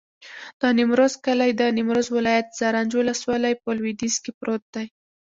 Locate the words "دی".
4.75-4.85